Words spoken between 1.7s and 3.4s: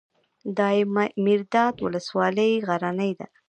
ولسوالۍ غرنۍ ده؟